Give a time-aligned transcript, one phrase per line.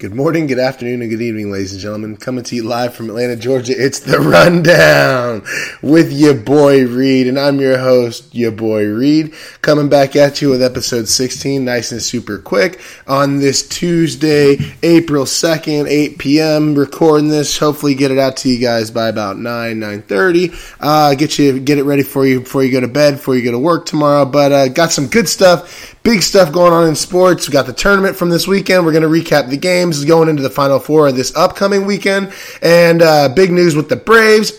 [0.00, 2.16] Good morning, good afternoon, and good evening, ladies and gentlemen.
[2.18, 3.74] Coming to you live from Atlanta, Georgia.
[3.76, 5.42] It's the rundown
[5.82, 9.34] with your boy Reed, and I'm your host, your boy Reed.
[9.60, 15.24] Coming back at you with episode 16, nice and super quick on this Tuesday, April
[15.24, 16.76] 2nd, 8 p.m.
[16.76, 17.58] Recording this.
[17.58, 20.76] Hopefully, get it out to you guys by about 9, 9:30.
[20.78, 23.42] Uh, get you get it ready for you before you go to bed, before you
[23.42, 24.24] go to work tomorrow.
[24.24, 27.46] But uh, got some good stuff big stuff going on in sports.
[27.46, 28.86] We got the tournament from this weekend.
[28.86, 32.32] We're going to recap the games going into the Final Four of this upcoming weekend.
[32.62, 34.52] And uh, big news with the Braves.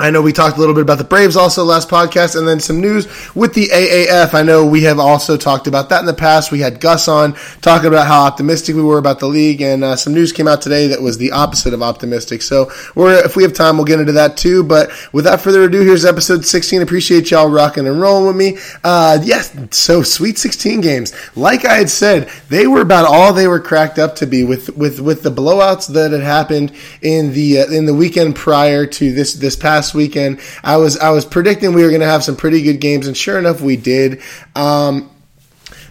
[0.00, 2.58] I know we talked a little bit about the Braves also last podcast, and then
[2.58, 4.32] some news with the AAF.
[4.32, 6.50] I know we have also talked about that in the past.
[6.50, 9.96] We had Gus on talking about how optimistic we were about the league, and uh,
[9.96, 12.40] some news came out today that was the opposite of optimistic.
[12.40, 14.64] So, if we have time, we'll get into that too.
[14.64, 16.80] But without further ado, here's episode 16.
[16.80, 18.58] Appreciate y'all rocking and rolling with me.
[18.82, 23.48] Uh, yes, so Sweet 16 games, like I had said, they were about all they
[23.48, 26.72] were cracked up to be with with with the blowouts that had happened
[27.02, 30.40] in the uh, in the weekend prior to this this past last weekend.
[30.62, 33.16] I was I was predicting we were going to have some pretty good games, and
[33.16, 34.22] sure enough, we did.
[34.54, 35.10] Um,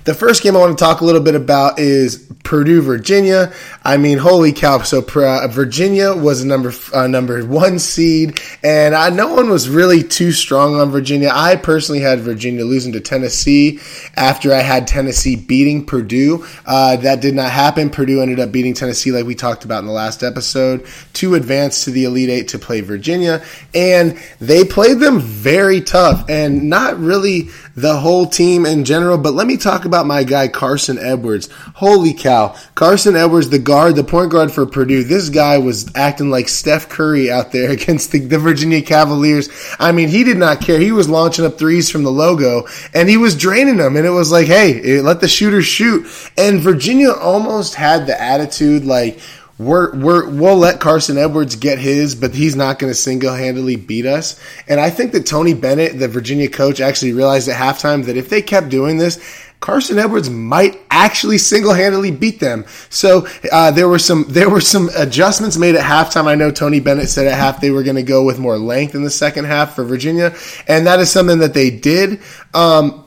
[0.05, 3.53] the first game I want to talk a little bit about is Purdue, Virginia.
[3.83, 4.79] I mean, holy cow!
[4.79, 9.69] So uh, Virginia was a number uh, number one seed, and I, no one was
[9.69, 11.29] really too strong on Virginia.
[11.31, 13.79] I personally had Virginia losing to Tennessee
[14.15, 16.43] after I had Tennessee beating Purdue.
[16.65, 17.91] Uh, that did not happen.
[17.91, 21.83] Purdue ended up beating Tennessee, like we talked about in the last episode, to advance
[21.83, 23.43] to the Elite Eight to play Virginia,
[23.75, 29.19] and they played them very tough, and not really the whole team in general.
[29.19, 31.47] But let me talk about my guy Carson Edwards.
[31.75, 32.38] Holy cow.
[32.75, 35.03] Carson Edwards, the guard, the point guard for Purdue.
[35.03, 39.49] This guy was acting like Steph Curry out there against the, the Virginia Cavaliers.
[39.79, 40.79] I mean, he did not care.
[40.79, 43.95] He was launching up threes from the logo and he was draining them.
[43.95, 46.07] And it was like, hey, let the shooters shoot.
[46.37, 49.19] And Virginia almost had the attitude like,
[49.59, 53.75] we're, we're, we'll let Carson Edwards get his, but he's not going to single handedly
[53.75, 54.39] beat us.
[54.69, 58.29] And I think that Tony Bennett, the Virginia coach, actually realized at halftime that if
[58.29, 59.19] they kept doing this,
[59.59, 62.65] Carson Edwards might actually single-handedly beat them.
[62.89, 66.27] So uh, there were some there were some adjustments made at halftime.
[66.27, 68.95] I know Tony Bennett said at half they were going to go with more length
[68.95, 70.35] in the second half for Virginia,
[70.67, 72.21] and that is something that they did.
[72.53, 73.05] Um,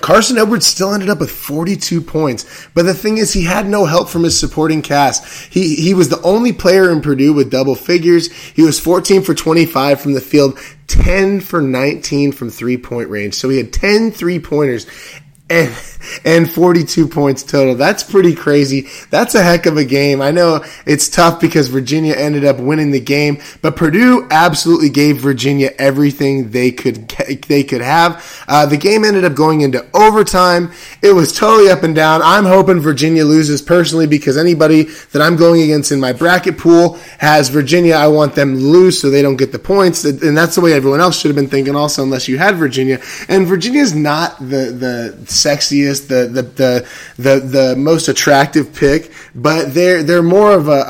[0.00, 3.84] Carson Edwards still ended up with 42 points, but the thing is, he had no
[3.84, 5.52] help from his supporting cast.
[5.52, 8.30] He he was the only player in Purdue with double figures.
[8.32, 13.34] He was 14 for 25 from the field, 10 for 19 from three point range.
[13.34, 14.86] So he had 10 three pointers,
[15.50, 15.74] and
[16.24, 17.74] and 42 points total.
[17.74, 18.88] That's pretty crazy.
[19.10, 20.20] That's a heck of a game.
[20.22, 25.18] I know it's tough because Virginia ended up winning the game, but Purdue absolutely gave
[25.18, 27.08] Virginia everything they could
[27.48, 28.44] they could have.
[28.46, 30.70] Uh, the game ended up going into overtime.
[31.02, 32.22] It was totally up and down.
[32.22, 36.98] I'm hoping Virginia loses personally because anybody that I'm going against in my bracket pool
[37.18, 37.94] has Virginia.
[37.94, 41.00] I want them lose so they don't get the points, and that's the way everyone
[41.00, 41.76] else should have been thinking.
[41.76, 47.40] Also, unless you had Virginia, and Virginia's not the the sexiest, the the the the,
[47.40, 50.80] the most attractive pick, but they're they're more of a,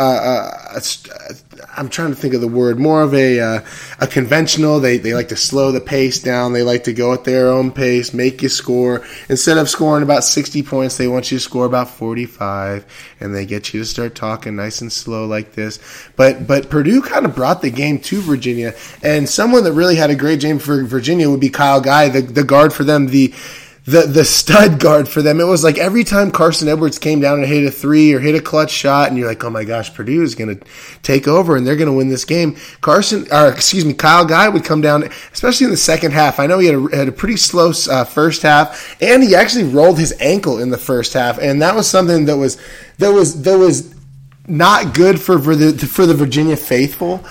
[1.79, 3.61] I'm trying to think of the word, more of a uh,
[4.01, 4.81] a conventional.
[4.81, 6.53] They they like to slow the pace down.
[6.53, 9.07] They like to go at their own pace, make you score.
[9.29, 12.85] Instead of scoring about 60 points, they want you to score about 45,
[13.21, 15.79] and they get you to start talking nice and slow like this.
[16.17, 20.11] But but Purdue kind of brought the game to Virginia, and someone that really had
[20.11, 23.07] a great game for Virginia would be Kyle Guy, the the guard for them.
[23.07, 23.33] The
[23.89, 25.41] the the stud guard for them.
[25.41, 28.35] It was like every time Carson Edwards came down and hit a three or hit
[28.35, 30.67] a clutch shot, and you're like, oh my gosh, Purdue is going to
[31.03, 32.57] take over and they're going to win this game.
[32.83, 36.39] Carson, or excuse me, Kyle Guy would come down, especially in the second half.
[36.39, 39.65] I know he had a, had a pretty slow uh, first half, and he actually
[39.65, 42.59] rolled his ankle in the first half, and that was something that was
[42.99, 43.95] that was that was
[44.47, 47.25] not good for, for the for the Virginia faithful.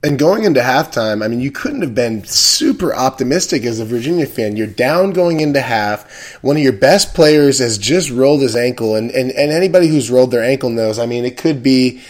[0.00, 4.26] And going into halftime, I mean, you couldn't have been super optimistic as a Virginia
[4.26, 4.56] fan.
[4.56, 6.38] You're down going into half.
[6.40, 10.08] One of your best players has just rolled his ankle, and, and, and anybody who's
[10.08, 12.00] rolled their ankle knows, I mean, it could be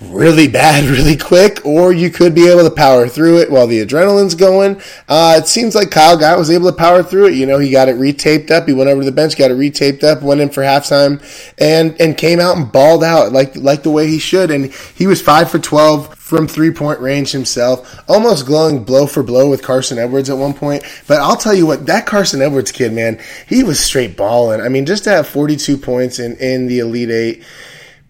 [0.00, 3.84] really bad really quick, or you could be able to power through it while the
[3.84, 4.80] adrenaline's going.
[5.08, 7.34] Uh, it seems like Kyle Guy was able to power through it.
[7.34, 8.66] You know, he got it retaped up.
[8.66, 11.22] He went over to the bench, got it retaped up, went in for halftime,
[11.58, 14.50] and and came out and balled out like like the way he should.
[14.50, 19.22] And he was five for twelve from three point range himself, almost glowing blow for
[19.24, 20.84] blow with Carson Edwards at one point.
[21.08, 23.18] But I'll tell you what, that Carson Edwards kid, man,
[23.48, 24.60] he was straight balling.
[24.60, 27.44] I mean, just to have 42 points in, in the Elite Eight,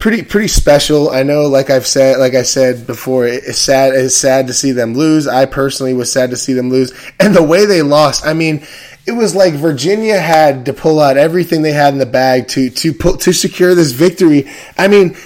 [0.00, 1.10] pretty pretty special.
[1.10, 3.94] I know, like I've said, like I said before, it's sad.
[3.94, 5.28] It's sad to see them lose.
[5.28, 8.26] I personally was sad to see them lose, and the way they lost.
[8.26, 8.66] I mean,
[9.06, 12.70] it was like Virginia had to pull out everything they had in the bag to
[12.70, 14.48] to pull, to secure this victory.
[14.76, 15.16] I mean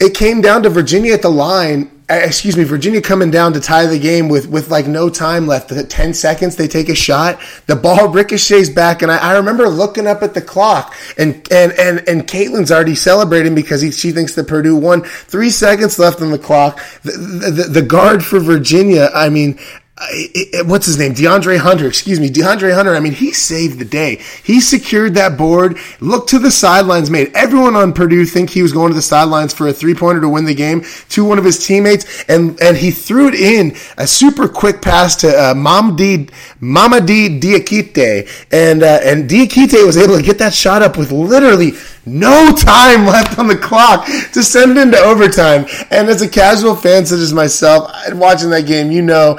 [0.00, 3.60] it came down to Virginia at the line Uh, excuse me, Virginia coming down to
[3.60, 5.70] tie the game with, with like no time left.
[5.90, 7.38] 10 seconds, they take a shot.
[7.66, 9.02] The ball ricochets back.
[9.02, 12.94] And I, I remember looking up at the clock and, and, and, and Caitlin's already
[12.94, 15.02] celebrating because he, she thinks that Purdue won.
[15.04, 16.80] Three seconds left on the clock.
[17.02, 19.58] The, the, the guard for Virginia, I mean,
[20.64, 21.12] what's his name?
[21.12, 22.94] DeAndre Hunter, excuse me, DeAndre Hunter.
[22.94, 24.22] I mean, he saved the day.
[24.44, 28.72] He secured that board, looked to the sidelines, made everyone on Purdue think he was
[28.72, 31.44] going to the sidelines for a three pointer to win the game to one of
[31.44, 36.30] his teammates, and and he threw it in a super quick pass to uh, Mamadi
[36.60, 41.72] Mamadi Diakite, and uh, and Diakite was able to get that shot up with literally
[42.06, 45.66] no time left on the clock to send it into overtime.
[45.90, 49.38] And as a casual fan such as myself, watching that game, you know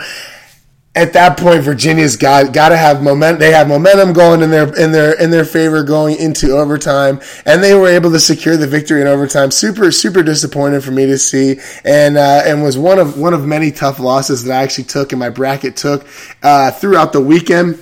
[0.99, 3.39] at that point, Virginia's got got to have momentum.
[3.39, 7.63] They have momentum going in their in their in their favor going into overtime, and
[7.63, 9.51] they were able to secure the victory in overtime.
[9.51, 13.45] Super super disappointed for me to see, and uh, and was one of one of
[13.45, 16.05] many tough losses that I actually took in my bracket took
[16.43, 17.81] uh, throughout the weekend.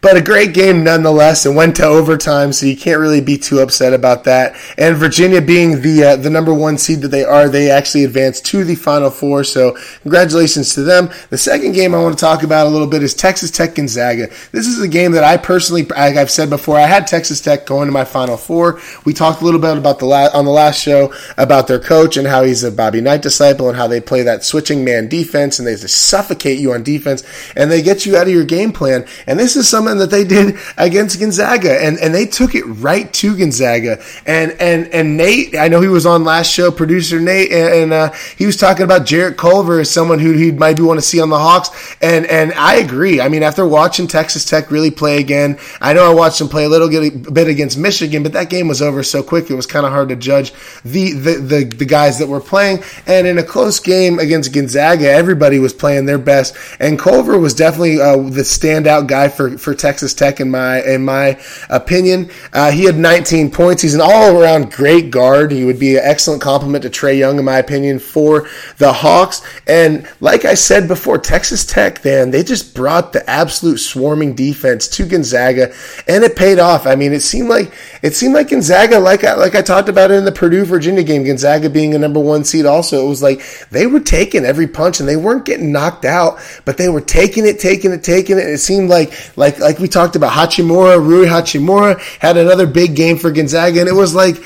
[0.00, 3.58] But a great game nonetheless, and went to overtime, so you can't really be too
[3.58, 4.54] upset about that.
[4.78, 8.46] And Virginia being the uh, the number one seed that they are, they actually advanced
[8.46, 9.42] to the Final Four.
[9.42, 11.10] So congratulations to them.
[11.30, 14.28] The second game I want to talk about a little bit is Texas Tech Gonzaga.
[14.52, 17.66] This is a game that I personally, like I've said before, I had Texas Tech
[17.66, 18.80] going to my Final Four.
[19.04, 22.16] We talked a little bit about the la- on the last show about their coach
[22.16, 25.58] and how he's a Bobby Knight disciple and how they play that switching man defense
[25.58, 27.24] and they just suffocate you on defense
[27.56, 29.06] and they get you out of your game plan.
[29.26, 33.12] And this is some that they did against Gonzaga, and and they took it right
[33.14, 34.02] to Gonzaga.
[34.26, 37.92] And and and Nate, I know he was on last show, producer Nate, and, and
[37.92, 41.06] uh, he was talking about Jarrett Culver as someone who he might be want to
[41.06, 43.20] see on the Hawks, and and I agree.
[43.20, 46.64] I mean, after watching Texas Tech really play again, I know I watched them play
[46.64, 49.86] a little bit against Michigan, but that game was over so quick it was kind
[49.86, 50.52] of hard to judge
[50.84, 52.82] the, the the the guys that were playing.
[53.06, 57.54] And in a close game against Gonzaga, everybody was playing their best, and Culver was
[57.54, 62.30] definitely uh, the standout guy for for Texas Tech in my in my opinion.
[62.52, 63.82] Uh, he had 19 points.
[63.82, 65.52] He's an all around great guard.
[65.52, 69.42] He would be an excellent complement to Trae Young in my opinion for the Hawks.
[69.66, 74.88] And like I said before, Texas Tech, then they just brought the absolute swarming defense
[74.88, 75.74] to Gonzaga,
[76.06, 76.86] and it paid off.
[76.86, 77.72] I mean, it seemed like
[78.06, 81.24] it seemed like Gonzaga, like I, like I talked about in the Purdue Virginia game,
[81.24, 82.64] Gonzaga being a number one seed.
[82.64, 86.38] Also, it was like they were taking every punch and they weren't getting knocked out,
[86.64, 88.46] but they were taking it, taking it, taking it.
[88.46, 93.18] It seemed like like like we talked about Hachimura, Rui Hachimura had another big game
[93.18, 94.36] for Gonzaga, and it was like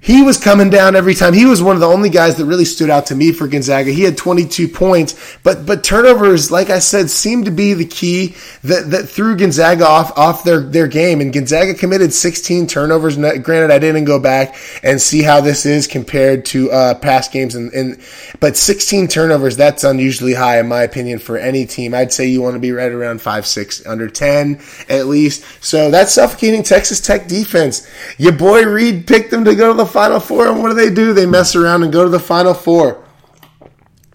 [0.00, 1.32] he was coming down every time.
[1.32, 3.90] He was one of the only guys that really stood out to me for Gonzaga.
[3.90, 8.36] He had 22 points, but but turnovers, like I said, seemed to be the key
[8.64, 11.20] that, that threw Gonzaga off off their their game.
[11.20, 13.16] And Gonzaga committed 16 turnovers.
[13.16, 17.54] Granted, I didn't go back and see how this is compared to uh, past games,
[17.54, 18.00] and, and
[18.40, 21.94] but 16 turnovers that's unusually high in my opinion for any team.
[21.94, 25.44] I'd say you want to be right around five six under 10 at least.
[25.64, 27.88] So that's suffocating Texas Tech defense.
[28.18, 31.14] Your boy Reed picked them to go the Final Four, and what do they do?
[31.14, 33.04] They mess around and go to the Final Four.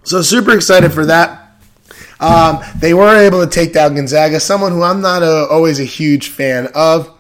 [0.04, 1.40] So super excited for that.
[2.20, 5.86] Um, they were able to take down Gonzaga, someone who I'm not a, always a
[5.86, 7.12] huge fan of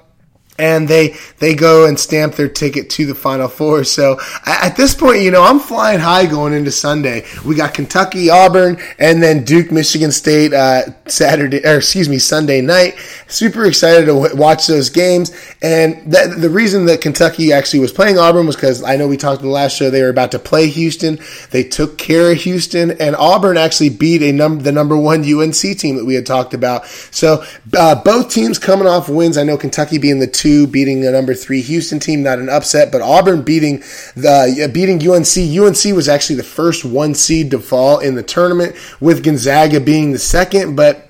[0.60, 3.84] and they they go and stamp their ticket to the final four.
[3.84, 7.26] So at this point you know i'm flying high going into sunday.
[7.46, 12.62] We got kentucky auburn and then duke michigan state uh, saturday or excuse me sunday
[12.62, 12.96] night.
[13.28, 15.32] Super excited to w- watch those games.
[15.62, 19.42] And the reason that kentucky actually was playing auburn was because i know we talked
[19.42, 21.20] in the last show they were about to play houston.
[21.50, 25.56] They took care of houston and auburn actually beat a num- the number one unc
[25.56, 26.86] team that we had talked about.
[26.86, 27.44] So
[27.76, 29.38] uh, both teams coming off wins.
[29.38, 32.92] I know kentucky being the two, beating the number three Houston team, not an upset,
[32.92, 33.80] but Auburn beating
[34.16, 35.38] the uh, beating UNC.
[35.38, 40.12] UNC was actually the first one seed to fall in the tournament, with Gonzaga being
[40.12, 41.03] the second, but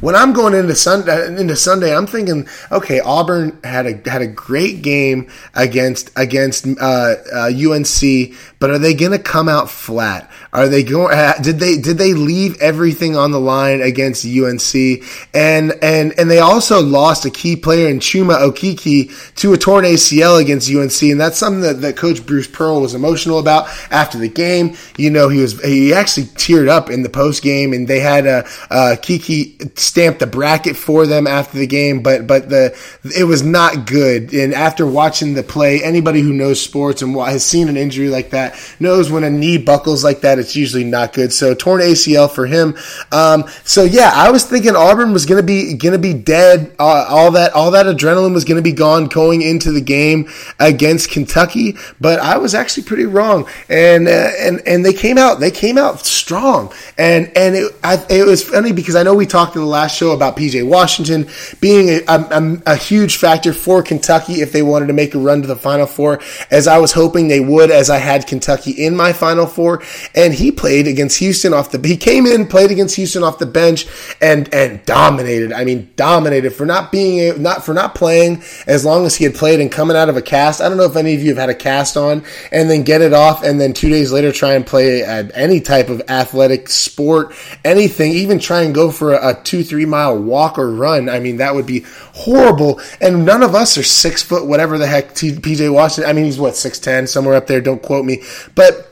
[0.00, 4.26] when I'm going into Sunday, into Sunday, I'm thinking, okay, Auburn had a had a
[4.26, 10.30] great game against against uh, uh, UNC, but are they going to come out flat?
[10.52, 11.16] Are they going?
[11.42, 15.04] Did they did they leave everything on the line against UNC?
[15.34, 19.84] And and and they also lost a key player in Chuma Okeke to a torn
[19.84, 24.18] ACL against UNC, and that's something that, that Coach Bruce Pearl was emotional about after
[24.18, 24.76] the game.
[24.96, 28.26] You know, he was he actually teared up in the post game, and they had
[28.26, 29.56] a, a Kiki
[29.90, 32.76] stamp the bracket for them after the game, but but the
[33.16, 34.32] it was not good.
[34.32, 38.30] And after watching the play, anybody who knows sports and has seen an injury like
[38.30, 41.32] that knows when a knee buckles like that, it's usually not good.
[41.32, 42.76] So torn ACL for him.
[43.10, 46.72] Um, so yeah, I was thinking Auburn was gonna be gonna be dead.
[46.78, 50.30] Uh, all that all that adrenaline was gonna be gone going into the game
[50.60, 53.48] against Kentucky, but I was actually pretty wrong.
[53.68, 56.72] And uh, and and they came out they came out strong.
[56.96, 59.79] And and it I, it was funny because I know we talked in the last
[59.86, 61.28] show about PJ Washington
[61.60, 65.42] being a, a, a huge factor for Kentucky if they wanted to make a run
[65.42, 66.20] to the Final Four,
[66.50, 69.82] as I was hoping they would, as I had Kentucky in my Final Four.
[70.14, 71.86] And he played against Houston off the.
[71.86, 73.86] He came in, played against Houston off the bench,
[74.20, 75.52] and and dominated.
[75.52, 79.34] I mean, dominated for not being not for not playing as long as he had
[79.34, 80.60] played and coming out of a cast.
[80.60, 83.00] I don't know if any of you have had a cast on and then get
[83.00, 87.34] it off, and then two days later try and play any type of athletic sport,
[87.64, 91.08] anything, even try and go for a, a two three mile walk or run.
[91.08, 92.80] I mean, that would be horrible.
[93.00, 96.10] And none of us are six foot, whatever the heck PJ Washington.
[96.10, 97.62] I mean, he's what six ten, somewhere up there.
[97.62, 98.22] Don't quote me,
[98.54, 98.89] but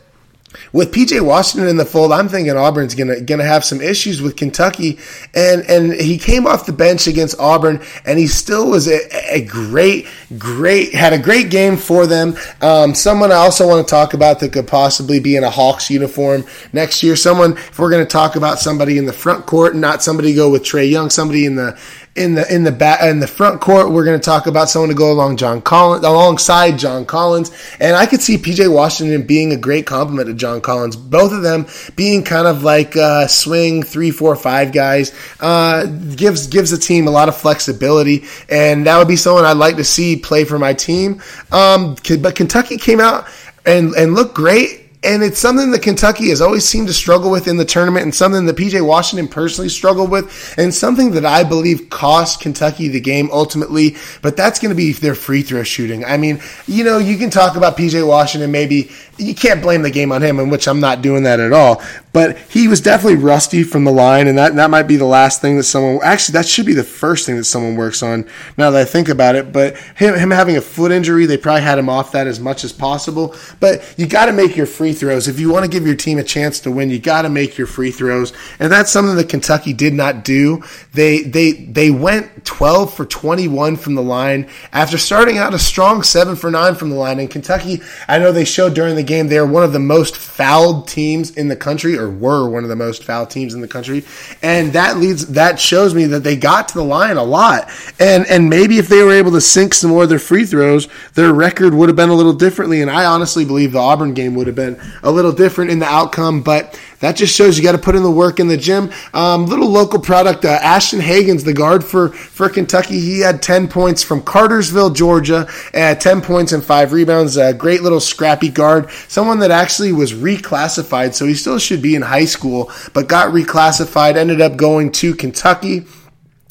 [0.73, 4.37] with PJ Washington in the fold, I'm thinking Auburn's gonna gonna have some issues with
[4.37, 4.99] Kentucky,
[5.35, 9.45] and and he came off the bench against Auburn, and he still was a, a
[9.45, 10.07] great,
[10.39, 12.37] great had a great game for them.
[12.61, 15.91] Um, someone I also want to talk about that could possibly be in a Hawks
[15.91, 17.17] uniform next year.
[17.17, 20.63] Someone if we're to talk about somebody in the front court, not somebody go with
[20.63, 21.79] Trae Young, somebody in the
[22.19, 24.89] in the in the back in the front court, we're going to talk about someone
[24.89, 29.53] to go along John Collins alongside John Collins, and I could see PJ Washington being
[29.53, 30.97] a great complement to John Collins.
[30.97, 36.47] Both of them being kind of like uh, swing three, four, five guys uh, gives
[36.49, 39.85] gives the team a lot of flexibility, and that would be someone I'd like to
[39.85, 41.23] see play for my team.
[41.53, 43.27] Um, but Kentucky came out
[43.65, 47.49] and and looked great and it's something that Kentucky has always seemed to struggle with
[47.49, 51.45] in the tournament, and something that PJ Washington personally struggled with, and something that I
[51.45, 53.97] believe cost Kentucky the game ultimately.
[54.21, 56.05] But that's going to be their free throw shooting.
[56.05, 59.91] I mean, you know, you can talk about PJ Washington maybe you can't blame the
[59.91, 61.83] game on him, in which I'm not doing that at all.
[62.13, 65.41] But he was definitely rusty from the line, and that, that might be the last
[65.41, 68.29] thing that someone actually that should be the first thing that someone works on.
[68.57, 71.63] Now that I think about it, but him him having a foot injury, they probably
[71.63, 73.35] had him off that as much as possible.
[73.61, 76.19] But you got to make your free throws if you want to give your team
[76.19, 76.91] a chance to win.
[76.91, 80.63] You got to make your free throws, and that's something that Kentucky did not do.
[80.95, 86.03] They they they went 12 for 21 from the line after starting out a strong
[86.03, 87.21] seven for nine from the line.
[87.21, 90.87] And Kentucky, I know they showed during the game they're one of the most fouled
[90.87, 94.05] teams in the country, or were one of the most fouled teams in the country,
[94.43, 98.25] and that leads that shows me that they got to the line a lot, and
[98.27, 101.33] and maybe if they were able to sink some more of their free throws, their
[101.33, 104.47] record would have been a little differently, and I honestly believe the Auburn game would
[104.47, 107.79] have been a little different in the outcome, but that just shows you got to
[107.79, 108.91] put in the work in the gym.
[109.15, 113.69] Um, little local product, uh, Ashton Hagans, the guard for, for Kentucky, he had 10
[113.69, 117.37] points from Cartersville, Georgia, uh, 10 points and five rebounds.
[117.37, 121.95] A great little scrappy guard, someone that actually was reclassified, so he still should be
[121.95, 125.85] in high school, but got reclassified, ended up going to Kentucky.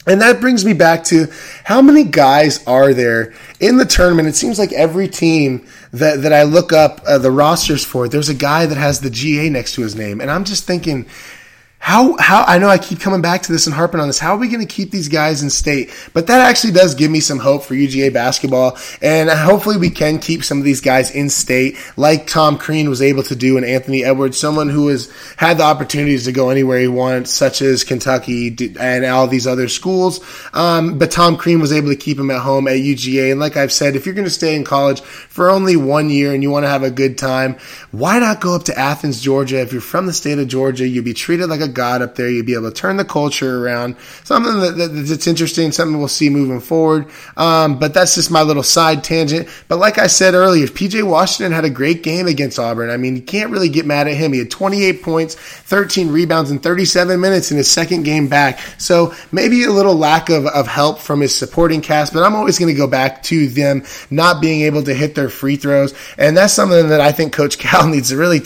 [0.07, 1.27] And that brings me back to
[1.65, 4.29] how many guys are there in the tournament?
[4.29, 8.29] It seems like every team that, that I look up uh, the rosters for, there's
[8.29, 10.21] a guy that has the GA next to his name.
[10.21, 11.07] And I'm just thinking,
[11.79, 14.19] how how I know I keep coming back to this and harping on this.
[14.19, 15.89] How are we going to keep these guys in state?
[16.13, 20.19] But that actually does give me some hope for UGA basketball, and hopefully we can
[20.19, 23.65] keep some of these guys in state, like Tom Crean was able to do, and
[23.65, 27.83] Anthony Edwards, someone who has had the opportunities to go anywhere he wants, such as
[27.83, 30.19] Kentucky and all these other schools.
[30.53, 33.55] Um, but Tom Crean was able to keep him at home at UGA, and like
[33.55, 36.49] I've said, if you're going to stay in college for only one year and you
[36.49, 37.57] want to have a good time,
[37.91, 39.61] why not go up to Athens, Georgia?
[39.61, 42.29] If you're from the state of Georgia, you'd be treated like a God up there.
[42.29, 43.95] You'd be able to turn the culture around.
[44.23, 47.07] Something that, that, that's interesting, something we'll see moving forward.
[47.35, 49.47] Um, but that's just my little side tangent.
[49.67, 52.89] But like I said earlier, PJ Washington had a great game against Auburn.
[52.89, 54.33] I mean, you can't really get mad at him.
[54.33, 58.59] He had 28 points, 13 rebounds in 37 minutes in his second game back.
[58.77, 62.59] So maybe a little lack of, of help from his supporting cast, but I'm always
[62.59, 65.93] going to go back to them not being able to hit their free throws.
[66.17, 68.45] And that's something that I think Coach Cal needs to really t-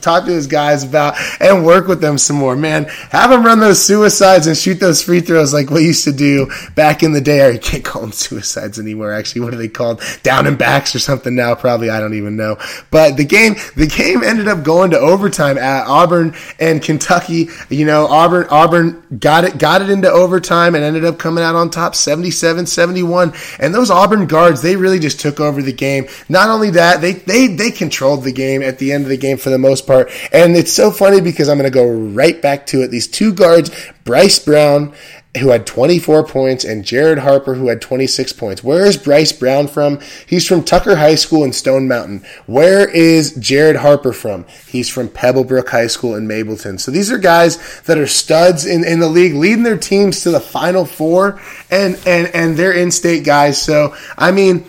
[0.00, 2.84] talk to his guys about and work with them some more man.
[3.10, 6.50] Have them run those suicides and shoot those free throws like we used to do
[6.74, 7.52] back in the day.
[7.52, 9.12] You can't call them suicides anymore.
[9.12, 10.00] Actually, what are they called?
[10.22, 11.54] Down and backs or something now?
[11.54, 11.90] Probably.
[11.90, 12.56] I don't even know.
[12.90, 17.48] But the game, the game ended up going to overtime at Auburn and Kentucky.
[17.68, 21.54] You know, Auburn, Auburn got it, got it into overtime and ended up coming out
[21.54, 23.32] on top 77, 71.
[23.58, 26.06] And those Auburn guards, they really just took over the game.
[26.28, 29.36] Not only that, they, they, they controlled the game at the end of the game
[29.36, 30.10] for the most part.
[30.32, 32.90] And it's so funny because I'm going to go right back back to it.
[32.90, 33.70] These two guards,
[34.04, 34.92] Bryce Brown
[35.38, 38.62] who had 24 points, and Jared Harper, who had 26 points.
[38.62, 39.98] Where is Bryce Brown from?
[40.26, 42.22] He's from Tucker High School in Stone Mountain.
[42.44, 44.44] Where is Jared Harper from?
[44.68, 46.78] He's from Pebblebrook High School in Mableton.
[46.78, 50.30] So these are guys that are studs in, in the league, leading their teams to
[50.30, 51.40] the Final Four,
[51.70, 53.60] and, and, and they're in state guys.
[53.60, 54.68] So, I mean,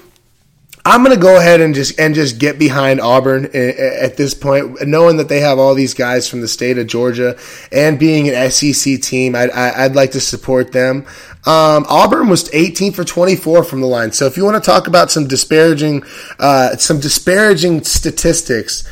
[0.85, 4.85] I'm going to go ahead and just and just get behind Auburn at this point,
[4.85, 7.37] knowing that they have all these guys from the state of Georgia
[7.71, 9.33] and being an SEC team.
[9.33, 11.05] I'd, I'd like to support them.
[11.45, 14.11] Um, Auburn was 18 for 24 from the line.
[14.11, 16.03] So if you want to talk about some disparaging,
[16.39, 18.83] uh, some disparaging statistics,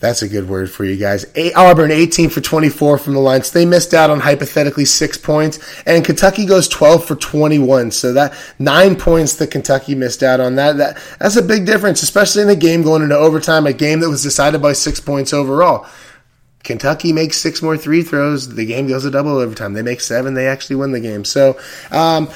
[0.00, 1.26] that's a good word for you guys.
[1.56, 3.42] Auburn 18 for 24 from the line.
[3.42, 5.58] So they missed out on hypothetically six points.
[5.86, 7.90] And Kentucky goes 12 for 21.
[7.90, 10.54] So that nine points that Kentucky missed out on.
[10.54, 13.98] That, that That's a big difference, especially in a game going into overtime, a game
[14.00, 15.84] that was decided by six points overall.
[16.62, 18.54] Kentucky makes six more three throws.
[18.54, 19.72] The game goes to double overtime.
[19.72, 20.34] They make seven.
[20.34, 21.24] They actually win the game.
[21.24, 21.58] So,
[21.90, 22.28] um,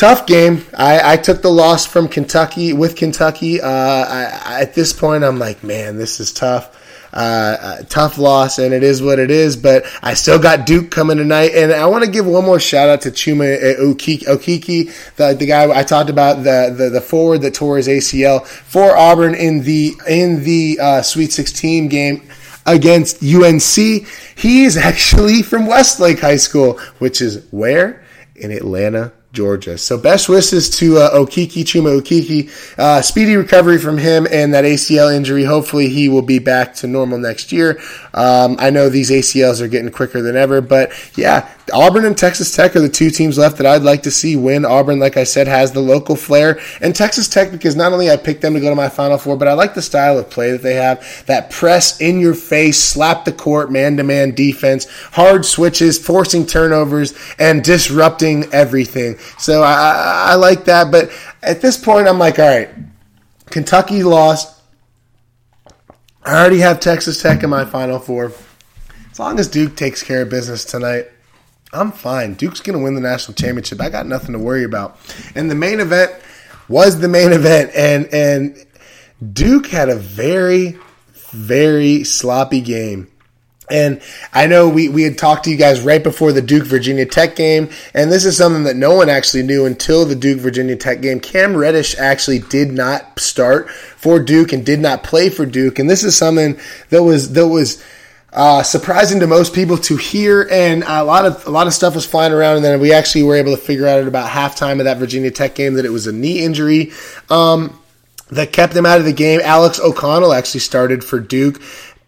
[0.00, 0.64] tough game.
[0.74, 3.60] I, I, took the loss from Kentucky with Kentucky.
[3.60, 6.78] Uh, I, at this point, I'm like, man, this is tough.
[7.12, 9.56] Uh, tough loss, and it is what it is.
[9.58, 12.88] But I still got Duke coming tonight, and I want to give one more shout
[12.88, 17.42] out to Chuma Okiki, Okeke, the, the guy I talked about, the, the, the forward
[17.42, 22.26] that tore his ACL for Auburn in the in the uh, Sweet 16 game
[22.64, 24.06] against UNC.
[24.36, 28.02] He is actually from Westlake High School, which is where
[28.36, 29.78] in Atlanta, Georgia.
[29.78, 32.50] So best wishes to uh, Okeke Chuma Okiki.
[32.78, 35.44] Uh, speedy recovery from him and that ACL injury.
[35.44, 37.80] Hopefully he will be back to normal next year.
[38.12, 42.54] Um, I know these ACLs are getting quicker than ever, but yeah, Auburn and Texas
[42.54, 44.64] Tech are the two teams left that I'd like to see win.
[44.64, 48.16] Auburn, like I said, has the local flair, and Texas Tech because not only I
[48.16, 50.52] picked them to go to my Final Four, but I like the style of play
[50.52, 51.24] that they have.
[51.26, 56.46] That press in your face, slap the court, man to man defense, hard switches, forcing
[56.46, 59.18] turnovers, and disrupting everything.
[59.38, 61.10] So I, I, like that, but
[61.42, 62.70] at this point, I'm like, all right,
[63.46, 64.58] Kentucky lost.
[66.24, 68.32] I already have Texas Tech in my Final Four.
[69.10, 71.08] As long as Duke takes care of business tonight,
[71.72, 72.34] I'm fine.
[72.34, 73.80] Duke's going to win the national championship.
[73.80, 74.98] I got nothing to worry about.
[75.34, 76.12] And the main event
[76.68, 78.66] was the main event, and and
[79.32, 80.78] Duke had a very
[81.30, 83.08] very sloppy game.
[83.70, 87.06] And I know we, we had talked to you guys right before the Duke Virginia
[87.06, 90.74] Tech game, and this is something that no one actually knew until the Duke Virginia
[90.74, 91.20] Tech game.
[91.20, 95.88] Cam Reddish actually did not start for Duke and did not play for Duke, and
[95.88, 97.82] this is something that was that was
[98.32, 101.94] uh, surprising to most people to hear, and a lot of a lot of stuff
[101.94, 104.78] was flying around, and then we actually were able to figure out at about halftime
[104.78, 106.92] of that Virginia Tech game that it was a knee injury.
[107.28, 107.76] Um,
[108.30, 109.40] that kept them out of the game.
[109.42, 111.60] Alex O'Connell actually started for Duke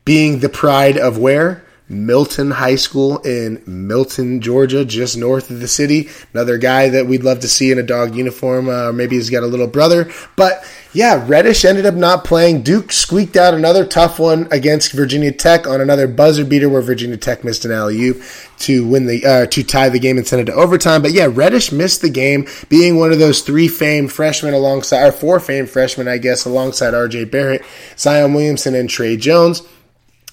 [0.04, 1.64] being the pride of where?
[1.92, 6.09] Milton High School in Milton, Georgia, just north of the city.
[6.33, 8.68] Another guy that we'd love to see in a dog uniform.
[8.68, 10.11] Uh, maybe he's got a little brother.
[10.37, 12.62] But yeah, Reddish ended up not playing.
[12.62, 17.16] Duke squeaked out another tough one against Virginia Tech on another buzzer beater where Virginia
[17.16, 18.22] Tech missed an alley oop
[18.59, 21.02] to win the uh, to tie the game and send it to overtime.
[21.02, 25.12] But yeah, Reddish missed the game, being one of those three famed freshmen alongside, or
[25.12, 27.24] four famed freshmen, I guess, alongside R.J.
[27.26, 27.62] Barrett,
[27.96, 29.62] Zion Williamson, and Tre Jones.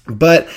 [0.06, 0.48] But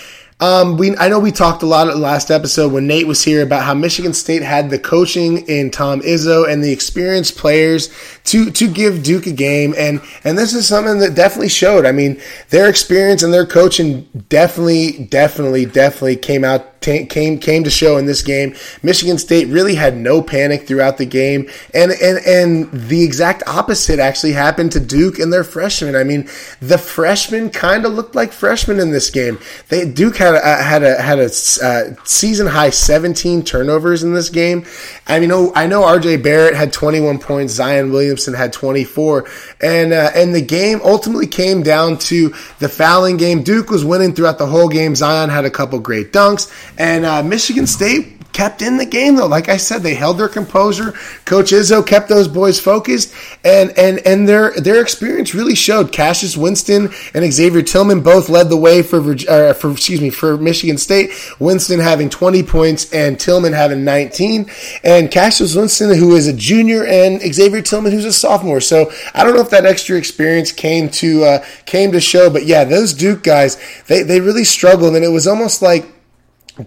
[0.44, 3.44] um, we I know we talked a lot at last episode when Nate was here
[3.44, 7.90] about how Michigan State had the coaching in Tom Izzo and the experienced players
[8.26, 11.86] to to give Duke a game, and and this is something that definitely showed.
[11.86, 17.70] I mean, their experience and their coaching definitely, definitely, definitely came out came came to
[17.70, 18.56] show in this game.
[18.82, 24.00] Michigan State really had no panic throughout the game, and and and the exact opposite
[24.00, 25.96] actually happened to Duke and their freshmen.
[25.96, 26.28] I mean,
[26.62, 29.40] the freshmen kind of looked like freshmen in this game.
[29.70, 34.30] They Duke had a, had a had a uh, season high 17 turnovers in this
[34.30, 34.66] game.
[35.08, 36.18] I mean, oh, I know R.J.
[36.18, 39.28] Barrett had 21 points, Zion Williamson had 24,
[39.62, 43.44] and uh, and the game ultimately came down to the fouling game.
[43.44, 44.96] Duke was winning throughout the whole game.
[44.96, 46.52] Zion had a couple great dunks.
[46.78, 49.28] And uh, Michigan State kept in the game though.
[49.28, 50.92] Like I said, they held their composure.
[51.26, 53.14] Coach Izzo kept those boys focused,
[53.46, 55.92] and and and their their experience really showed.
[55.92, 60.38] Cassius Winston and Xavier Tillman both led the way for uh, for excuse me for
[60.38, 61.12] Michigan State.
[61.40, 64.50] Winston having 20 points and Tillman having 19,
[64.84, 68.62] and Cassius Winston who is a junior and Xavier Tillman who's a sophomore.
[68.62, 72.46] So I don't know if that extra experience came to uh, came to show, but
[72.46, 73.58] yeah, those Duke guys
[73.88, 75.86] they they really struggled, and it was almost like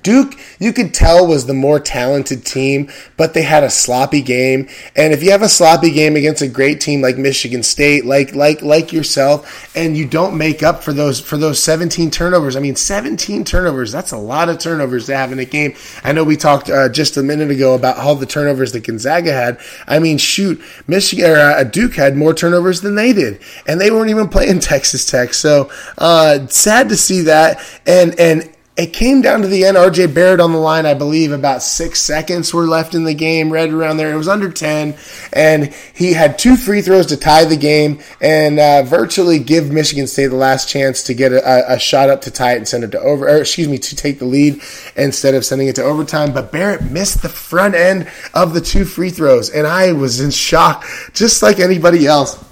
[0.03, 4.69] Duke, you could tell, was the more talented team, but they had a sloppy game.
[4.97, 8.35] And if you have a sloppy game against a great team like Michigan State, like
[8.35, 12.61] like like yourself, and you don't make up for those for those 17 turnovers, I
[12.61, 15.75] mean, 17 turnovers, that's a lot of turnovers to have in a game.
[16.03, 19.33] I know we talked uh, just a minute ago about all the turnovers that Gonzaga
[19.33, 19.61] had.
[19.87, 23.93] I mean, shoot, Michigan or uh, Duke had more turnovers than they did, and they
[23.93, 25.33] weren't even playing Texas Tech.
[25.33, 27.65] So uh, sad to see that.
[27.87, 29.79] And and it came down to the end.
[29.79, 33.51] RJ Barrett on the line, I believe, about six seconds were left in the game,
[33.51, 34.13] right around there.
[34.13, 34.95] It was under 10,
[35.33, 40.07] and he had two free throws to tie the game and uh, virtually give Michigan
[40.07, 42.85] State the last chance to get a, a, shot up to tie it and send
[42.85, 44.61] it to over, or excuse me, to take the lead
[44.95, 46.35] instead of sending it to overtime.
[46.35, 50.31] But Barrett missed the front end of the two free throws, and I was in
[50.31, 50.85] shock,
[51.15, 52.45] just like anybody else.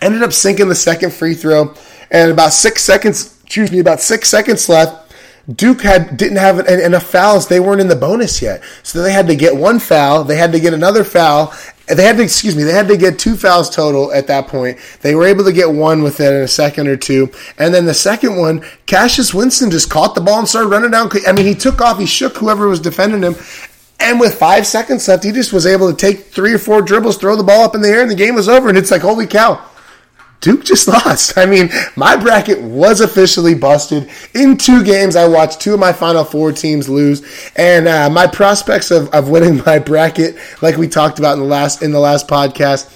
[0.00, 1.72] Ended up sinking the second free throw,
[2.10, 5.01] and about six seconds, excuse me, about six seconds left
[5.50, 7.48] Duke had didn't have enough fouls.
[7.48, 10.22] They weren't in the bonus yet, so they had to get one foul.
[10.22, 11.52] They had to get another foul.
[11.88, 12.62] They had to excuse me.
[12.62, 14.78] They had to get two fouls total at that point.
[15.00, 18.36] They were able to get one within a second or two, and then the second
[18.36, 21.10] one, Cassius Winston just caught the ball and started running down.
[21.26, 21.98] I mean, he took off.
[21.98, 23.34] He shook whoever was defending him,
[23.98, 27.16] and with five seconds left, he just was able to take three or four dribbles,
[27.16, 28.68] throw the ball up in the air, and the game was over.
[28.68, 29.60] And it's like, holy cow!
[30.42, 31.38] Duke just lost.
[31.38, 34.10] I mean, my bracket was officially busted.
[34.34, 37.22] In two games, I watched two of my Final Four teams lose,
[37.56, 41.46] and uh, my prospects of, of winning my bracket, like we talked about in the
[41.46, 42.92] last in the last podcast,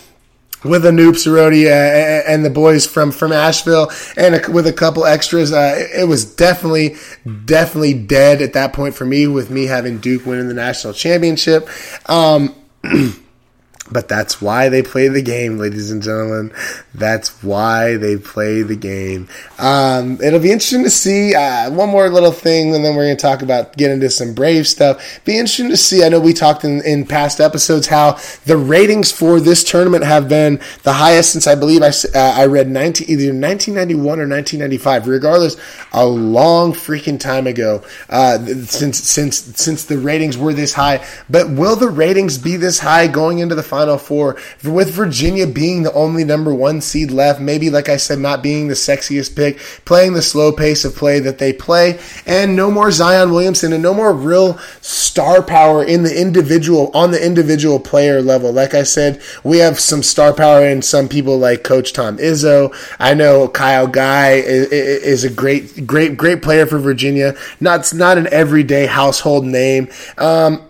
[0.64, 5.06] with Anoop Sarodi uh, and the boys from from Asheville, and a, with a couple
[5.06, 6.96] extras, uh, it was definitely
[7.44, 9.26] definitely dead at that point for me.
[9.28, 11.68] With me having Duke winning the national championship.
[12.06, 12.54] Um,
[13.90, 16.52] But that's why they play the game, ladies and gentlemen.
[16.94, 19.28] That's why they play the game.
[19.58, 21.34] Um, it'll be interesting to see.
[21.34, 24.34] Uh, one more little thing, and then we're going to talk about get into some
[24.34, 25.24] Brave stuff.
[25.24, 26.04] Be interesting to see.
[26.04, 30.28] I know we talked in, in past episodes how the ratings for this tournament have
[30.28, 35.06] been the highest since I believe I, uh, I read 19, either 1991 or 1995.
[35.06, 35.56] Regardless,
[35.92, 41.06] a long freaking time ago uh, since since since the ratings were this high.
[41.30, 44.38] But will the ratings be this high going into the Final Four.
[44.64, 48.68] With Virginia being the only number one seed left, maybe, like I said, not being
[48.68, 52.90] the sexiest pick, playing the slow pace of play that they play, and no more
[52.90, 58.22] Zion Williamson and no more real star power in the individual, on the individual player
[58.22, 58.50] level.
[58.50, 62.74] Like I said, we have some star power in some people like Coach Tom Izzo.
[62.98, 67.36] I know Kyle Guy is, a great, great, great player for Virginia.
[67.60, 69.90] Not, not an everyday household name.
[70.16, 70.62] Um,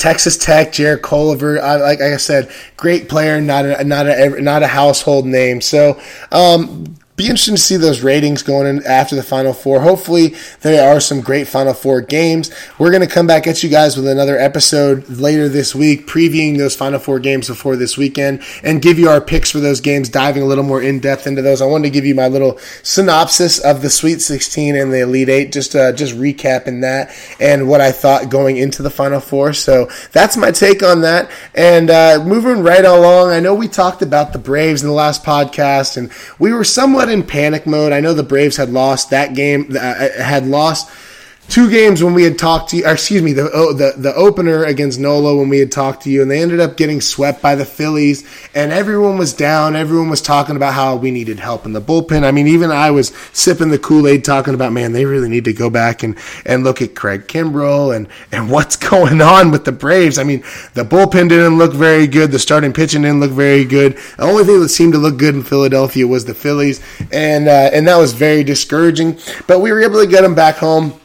[0.00, 4.40] Texas Tech, Jarrett Culver, I, like, like, I said, great player, not a not a
[4.40, 5.60] not a household name.
[5.60, 6.00] So
[6.32, 9.80] um, be interesting to see those ratings going in after the Final Four.
[9.80, 12.50] Hopefully, there are some great Final Four games.
[12.78, 16.56] We're going to come back at you guys with another episode later this week, previewing
[16.56, 20.08] those Final Four games before this weekend, and give you our picks for those games,
[20.08, 21.60] diving a little more in depth into those.
[21.60, 25.28] I wanted to give you my little synopsis of the Sweet 16 and the Elite
[25.28, 29.52] Eight, just uh, just recapping that and what I thought going into the Final Four.
[29.52, 31.30] So that's my take on that.
[31.54, 35.22] And uh, moving right along, I know we talked about the Braves in the last
[35.22, 37.92] podcast, and we were somewhat in panic mode.
[37.92, 40.90] I know the Braves had lost that game, uh, had lost
[41.50, 44.64] two games when we had talked to you, excuse me, the, oh, the the opener
[44.64, 47.56] against Nola when we had talked to you, and they ended up getting swept by
[47.56, 49.76] the Phillies, and everyone was down.
[49.76, 52.24] Everyone was talking about how we needed help in the bullpen.
[52.24, 55.44] I mean, even I was sipping the Kool Aid, talking about, man, they really need
[55.44, 59.64] to go back and and look at Craig Kimbrel and and what's going on with
[59.64, 60.18] the Braves.
[60.18, 60.40] I mean,
[60.74, 62.30] the bullpen didn't look very good.
[62.30, 63.98] The starting pitching didn't look very good.
[64.16, 66.80] The only thing that seemed to look good in Philadelphia was the Phillies,
[67.12, 69.18] and uh, and that was very discouraging.
[69.48, 70.99] But we were able to get them back home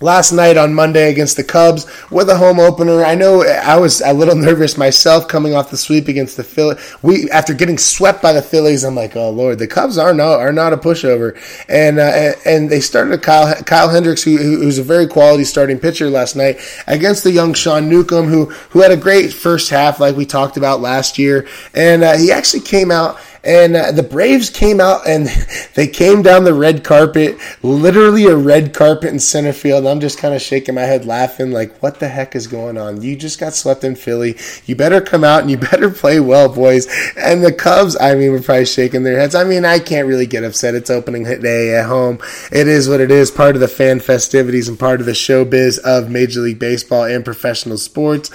[0.00, 3.02] last night on Monday against the Cubs with a home opener.
[3.02, 6.78] I know I was a little nervous myself coming off the sweep against the Phillies.
[7.02, 10.40] We after getting swept by the Phillies, I'm like, oh lord, the Cubs are not
[10.40, 11.36] are not a pushover.
[11.68, 16.10] And uh, and they started Kyle Kyle Hendricks, who, who's a very quality starting pitcher
[16.10, 20.16] last night against the young Sean Newcomb, who who had a great first half, like
[20.16, 24.50] we talked about last year, and uh, he actually came out and uh, the Braves
[24.50, 25.26] came out and
[25.74, 29.86] they came down the red carpet, literally a red carpet in center field.
[29.86, 33.02] I'm just kind of shaking my head laughing, like, what the heck is going on?
[33.02, 34.36] You just got swept in Philly.
[34.66, 36.88] You better come out and you better play well, boys.
[37.16, 39.36] And the Cubs, I mean, were probably shaking their heads.
[39.36, 40.74] I mean, I can't really get upset.
[40.74, 42.18] It's opening day at home.
[42.50, 45.78] It is what it is, part of the fan festivities and part of the showbiz
[45.78, 48.30] of Major League Baseball and professional sports.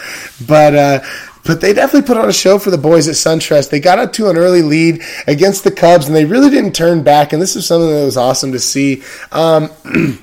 [0.47, 1.01] But, uh,
[1.45, 3.69] but they definitely put on a show for the boys at SunTrust.
[3.69, 7.03] They got up to an early lead against the Cubs, and they really didn't turn
[7.03, 7.33] back.
[7.33, 9.03] And this is something that was awesome to see.
[9.31, 9.69] Um,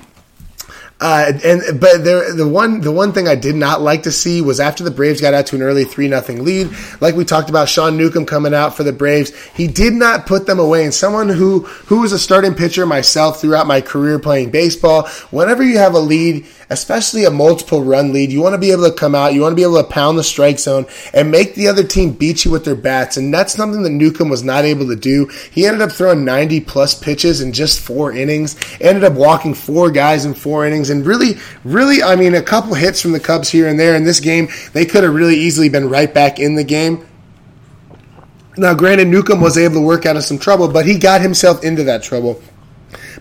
[1.00, 4.42] Uh, and but there, the one the one thing I did not like to see
[4.42, 7.48] was after the Braves got out to an early three nothing lead, like we talked
[7.48, 10.83] about, Sean Newcomb coming out for the Braves, he did not put them away.
[10.83, 15.62] And someone who who was a starting pitcher myself throughout my career playing baseball, whenever
[15.62, 18.94] you have a lead, especially a multiple run lead, you want to be able to
[18.94, 21.68] come out, you want to be able to pound the strike zone and make the
[21.68, 23.16] other team beat you with their bats.
[23.16, 25.31] And that's something that Newcomb was not able to do.
[25.50, 29.90] He ended up throwing 90 plus pitches in just four innings, ended up walking four
[29.90, 33.48] guys in four innings, and really, really, I mean, a couple hits from the Cubs
[33.48, 36.54] here and there in this game, they could have really easily been right back in
[36.54, 37.07] the game.
[38.57, 41.62] Now, granted, Newcomb was able to work out of some trouble, but he got himself
[41.62, 42.42] into that trouble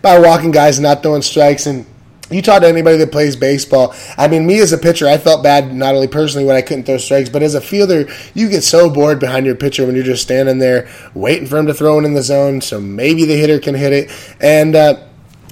[0.02, 1.86] by walking guys and not throwing strikes and
[2.30, 3.96] you talk to anybody that plays baseball.
[4.18, 6.84] I mean, me as a pitcher, I felt bad not only personally when I couldn't
[6.84, 10.04] throw strikes, but as a fielder, you get so bored behind your pitcher when you're
[10.04, 12.62] just standing there waiting for him to throw it in the zone.
[12.62, 14.36] So maybe the hitter can hit it.
[14.40, 15.07] And uh,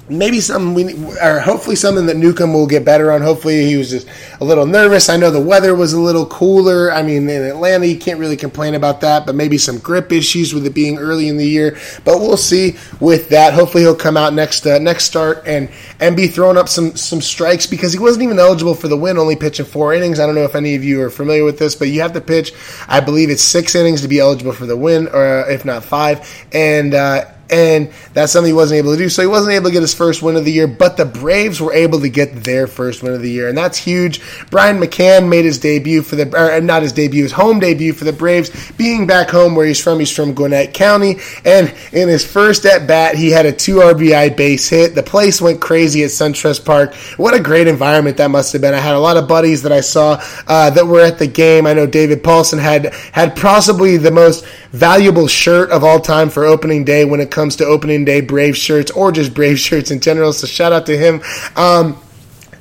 [0.07, 3.21] maybe something we or hopefully something that Newcomb will get better on.
[3.21, 4.07] Hopefully he was just
[4.39, 5.09] a little nervous.
[5.09, 6.91] I know the weather was a little cooler.
[6.91, 10.53] I mean, in Atlanta you can't really complain about that, but maybe some grip issues
[10.53, 11.77] with it being early in the year.
[12.03, 13.53] But we'll see with that.
[13.53, 17.21] Hopefully he'll come out next uh, next start and and be throwing up some some
[17.21, 20.19] strikes because he wasn't even eligible for the win, only pitching four innings.
[20.19, 22.21] I don't know if any of you are familiar with this, but you have to
[22.21, 22.53] pitch.
[22.87, 26.45] I believe it's six innings to be eligible for the win, or if not five,
[26.51, 26.93] and.
[26.93, 29.09] Uh, and that's something he wasn't able to do.
[29.09, 31.61] So he wasn't able to get his first win of the year, but the Braves
[31.61, 34.21] were able to get their first win of the year, and that's huge.
[34.49, 38.05] Brian McCann made his debut for the, or not his debut, his home debut for
[38.05, 39.99] the Braves, being back home where he's from.
[39.99, 44.35] He's from Gwinnett County, and in his first at bat, he had a two RBI
[44.35, 44.95] base hit.
[44.95, 46.93] The place went crazy at SunTrust Park.
[47.17, 48.73] What a great environment that must have been.
[48.73, 51.67] I had a lot of buddies that I saw uh, that were at the game.
[51.67, 56.45] I know David Paulson had had possibly the most valuable shirt of all time for
[56.45, 59.99] opening day when it comes to opening day Brave shirts or just Brave shirts in
[59.99, 60.33] general.
[60.33, 61.21] So shout out to him.
[61.55, 62.01] Um,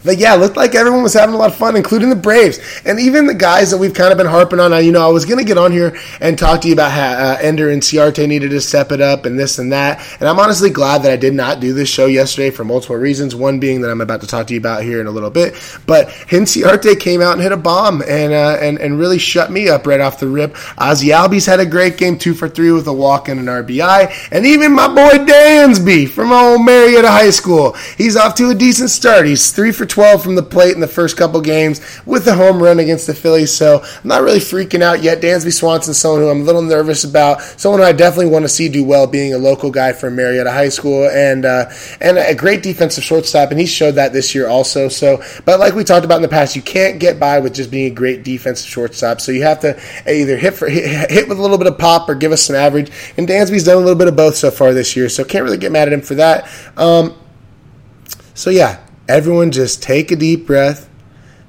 [0.04, 2.58] but yeah, it looked like everyone was having a lot of fun, including the Braves
[2.84, 4.72] and even the guys that we've kind of been harping on.
[4.84, 7.12] You know, I was going to get on here and talk to you about how
[7.12, 10.06] uh, Ender Inciarte needed to step it up and this and that.
[10.20, 13.34] And I'm honestly glad that I did not do this show yesterday for multiple reasons.
[13.34, 15.54] One being that I'm about to talk to you about here in a little bit.
[15.86, 19.68] But Inciarte came out and hit a bomb and uh, and and really shut me
[19.68, 20.56] up right off the rip.
[20.78, 24.28] Ozzie Albies had a great game, two for three with a walk and an RBI,
[24.30, 28.90] and even my boy Dansby from old Marietta High School, he's off to a decent
[28.90, 29.26] start.
[29.26, 32.60] He's three for 12 from the plate in the first couple games with the home
[32.60, 33.52] run against the Phillies.
[33.52, 35.22] So I'm not really freaking out yet.
[35.22, 38.48] Dansby Swanson, someone who I'm a little nervous about, someone who I definitely want to
[38.48, 42.34] see do well, being a local guy from Marietta High School, and uh, and a
[42.34, 44.88] great defensive shortstop, and he showed that this year also.
[44.88, 47.70] So, but like we talked about in the past, you can't get by with just
[47.70, 49.20] being a great defensive shortstop.
[49.20, 49.80] So you have to
[50.10, 52.56] either hit for hit, hit with a little bit of pop or give us some
[52.56, 52.90] average.
[53.16, 55.56] And Dansby's done a little bit of both so far this year, so can't really
[55.56, 56.48] get mad at him for that.
[56.76, 57.16] Um,
[58.34, 60.88] so yeah, everyone just take a deep breath.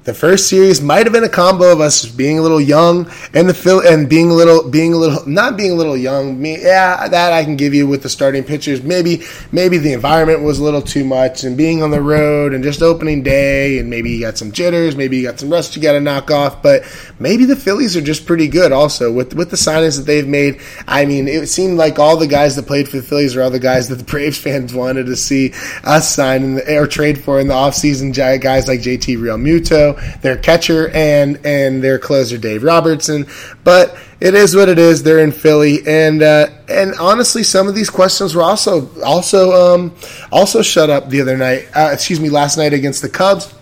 [0.06, 3.50] The first series might have been a combo of us being a little young and
[3.50, 6.39] the Phil and being a little being a little not being a little young.
[6.39, 8.84] Me, yeah, that I can give you with the starting pitchers.
[8.84, 12.63] Maybe maybe the environment was a little too much and being on the road and
[12.63, 15.82] just opening day and maybe you got some jitters, maybe you got some rust you
[15.82, 16.62] got to knock off.
[16.62, 16.84] But
[17.18, 20.62] maybe the Phillies are just pretty good also with with the signings that they've made.
[20.88, 23.50] I mean, it seemed like all the guys that played for the Phillies are all
[23.50, 27.39] the guys that the Braves fans wanted to see us sign the, or trade for
[27.39, 28.13] in the offseason.
[28.15, 33.25] Guys like JT Realmuto their catcher and and their closer Dave Robertson.
[33.63, 35.03] But it is what it is.
[35.03, 39.95] They're in Philly, and uh, and honestly, some of these questions were also also um,
[40.31, 41.67] also shut up the other night.
[41.73, 43.55] Uh, excuse me, last night against the Cubs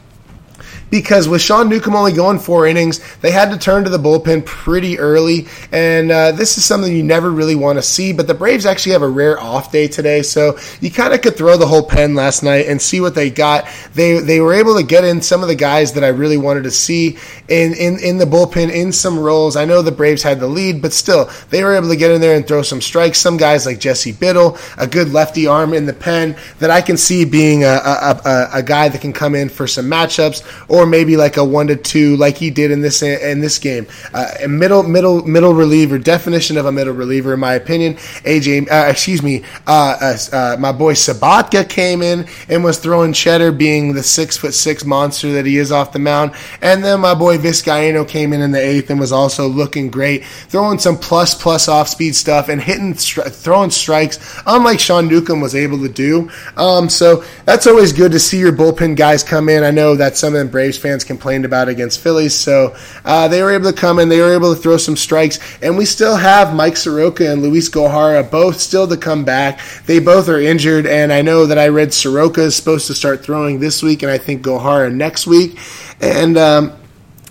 [0.93, 4.45] because with Sean Newcomb only going four innings, they had to turn to the bullpen
[4.45, 8.13] pretty early, and uh, this is something you never really want to see.
[8.13, 11.36] But the Braves actually have a rare off day today, so you kind of could
[11.36, 13.67] throw the whole pen last night and see what they got.
[13.95, 16.65] They they were able to get in some of the guys that I really wanted
[16.65, 17.17] to see
[17.49, 19.56] in in, in the bullpen in some roles.
[19.56, 22.21] I know the Braves had the lead, but still they were able to get in
[22.21, 23.17] there and throw some strikes.
[23.17, 26.97] Some guys like Jesse Biddle, a good lefty arm in the pen that I can
[26.97, 30.82] see being a, a, a, a guy that can come in for some matchups or
[30.83, 33.87] or maybe like a one to two, like he did in this in this game.
[34.13, 37.95] Uh, a middle middle middle reliever definition of a middle reliever, in my opinion.
[37.95, 43.13] AJ, uh, excuse me, uh, uh, uh, my boy Sobotka came in and was throwing
[43.13, 46.33] cheddar, being the six foot six monster that he is off the mound.
[46.61, 50.25] And then my boy Vizcaino came in in the eighth and was also looking great,
[50.25, 55.39] throwing some plus plus off speed stuff and hitting stri- throwing strikes, unlike Sean Newcomb
[55.39, 56.29] was able to do.
[56.57, 59.63] Um, so that's always good to see your bullpen guys come in.
[59.63, 62.36] I know that's some of the Braves Fans complained about against Phillies.
[62.36, 65.39] So uh, they were able to come in, they were able to throw some strikes,
[65.62, 69.59] and we still have Mike Soroka and Luis Gohara both still to come back.
[69.86, 73.23] They both are injured, and I know that I read Soroka is supposed to start
[73.23, 75.57] throwing this week, and I think Gohara next week.
[76.01, 76.73] And um,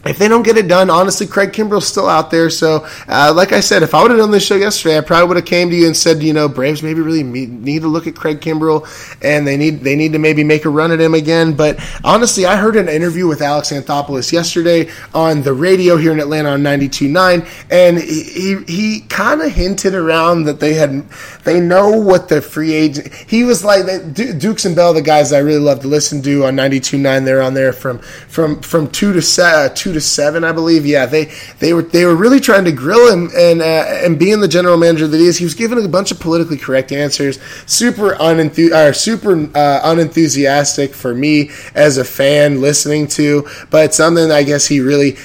[0.04, 2.50] if they don't get it done, honestly, Craig Kimbrel's still out there.
[2.50, 5.28] So, uh, like I said, if I would have done this show yesterday, I probably
[5.28, 8.06] would have came to you and said, you know, Braves maybe really need to look
[8.08, 8.86] at Craig Kimbrel,
[9.22, 11.54] and they need they need to maybe make a run at him again.
[11.54, 16.18] But honestly, I heard an interview with Alex Anthopoulos yesterday on the radio here in
[16.18, 21.08] Atlanta on 92.9, and he he, kind of hinted around that they had
[21.44, 23.12] they know what the free agent.
[23.14, 26.56] He was like Dukes and Bell, the guys I really love to listen to on
[26.56, 27.24] 92.9.
[27.24, 30.86] They're on there from from from two to uh, two to seven, I believe.
[30.86, 33.64] Yeah, they they were they were really trying to grill him, and uh,
[34.04, 36.56] and being the general manager that he is, he was giving a bunch of politically
[36.56, 43.46] correct answers, super unenthu- or super uh, unenthusiastic for me as a fan listening to,
[43.70, 45.16] but something I guess he really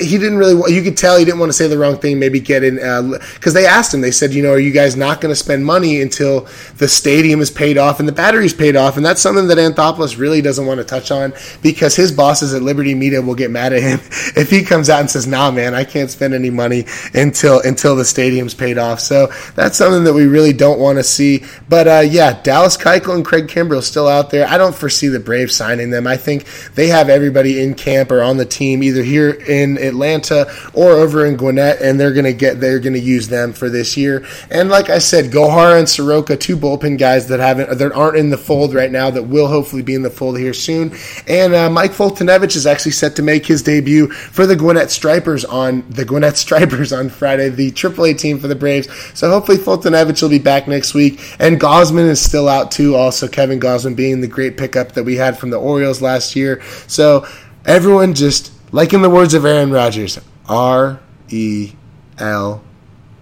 [0.00, 2.40] he didn't really you could tell he didn't want to say the wrong thing, maybe
[2.40, 5.20] get in because uh, they asked him, they said, you know, are you guys not
[5.20, 8.96] going to spend money until the stadium is paid off and the battery's paid off,
[8.96, 12.62] and that's something that Anthopoulos really doesn't want to touch on because his bosses at
[12.62, 14.00] Liberty Media will get mad mad at him
[14.36, 17.96] if he comes out and says, "Nah, man, I can't spend any money until until
[17.96, 21.44] the stadium's paid off." So that's something that we really don't want to see.
[21.68, 24.46] But uh, yeah, Dallas Keuchel and Craig Kimbrel still out there.
[24.46, 26.06] I don't foresee the Braves signing them.
[26.06, 30.50] I think they have everybody in camp or on the team, either here in Atlanta
[30.72, 34.24] or over in Gwinnett, and they're gonna get they're gonna use them for this year.
[34.50, 38.30] And like I said, Gohara and Soroka, two bullpen guys that haven't that aren't in
[38.30, 40.92] the fold right now, that will hopefully be in the fold here soon.
[41.26, 44.90] And uh, Mike Foltynewicz is actually set to make his his debut for the Gwinnett
[44.90, 48.88] Stripers on the Gwinnett Stripers on Friday, the AAA team for the Braves.
[49.18, 51.20] So hopefully Foltynewicz will be back next week.
[51.38, 52.94] And Gausman is still out too.
[52.94, 56.62] Also, Kevin Gausman being the great pickup that we had from the Orioles last year.
[56.86, 57.26] So
[57.64, 60.18] everyone just like in the words of Aaron Rodgers,
[60.48, 61.72] R E
[62.18, 62.62] L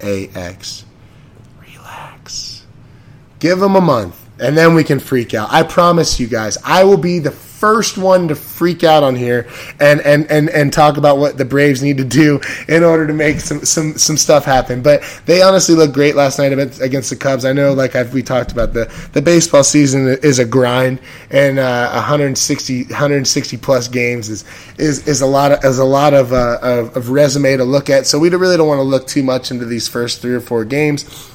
[0.03, 0.85] A X.
[1.61, 2.66] Relax.
[3.38, 5.49] Give them a month and then we can freak out.
[5.51, 9.49] I promise you guys, I will be the first one to freak out on here
[9.81, 12.38] and, and, and, and talk about what the Braves need to do
[12.69, 14.83] in order to make some, some, some stuff happen.
[14.83, 17.47] But they honestly looked great last night against the Cubs.
[17.47, 21.59] I know, like I've, we talked about, the, the baseball season is a grind, and
[21.59, 24.45] uh, 160, 160 plus games is,
[24.79, 27.88] is, is a lot of, is a lot of, uh, of, of resume to look
[27.88, 28.07] at.
[28.07, 30.66] So we really don't want to look too much into these first three or four
[30.66, 31.33] games.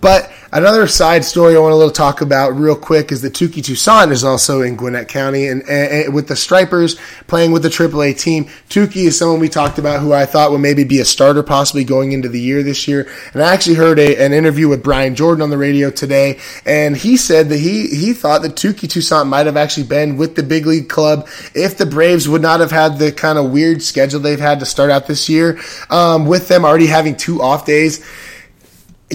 [0.00, 4.12] But Another side story I want to talk about real quick is that Touki Toussaint
[4.12, 8.20] is also in Gwinnett County and, and, and, with the Stripers playing with the AAA
[8.20, 8.44] team.
[8.68, 11.84] Touki is someone we talked about who I thought would maybe be a starter possibly
[11.84, 13.08] going into the year this year.
[13.32, 16.98] And I actually heard a, an interview with Brian Jordan on the radio today, and
[16.98, 20.42] he said that he he thought that Touki Toussaint might have actually been with the
[20.42, 24.20] big league club if the Braves would not have had the kind of weird schedule
[24.20, 28.04] they've had to start out this year, um, with them already having two off days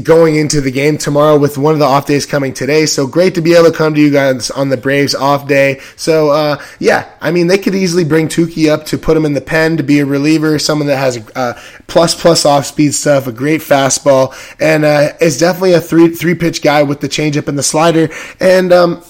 [0.04, 2.86] going into the game tomorrow with one of the off days coming today.
[2.86, 5.80] So great to be able to come to you guys on the Braves off day.
[5.96, 9.34] So uh, yeah, I mean they could easily bring Touki up to put him in
[9.34, 13.28] the pen to be a reliever, someone that has uh, plus plus off speed stuff,
[13.28, 17.48] a great fastball, and uh, is definitely a three three pitch guy with the changeup
[17.48, 18.10] and the slider.
[18.40, 19.04] And um,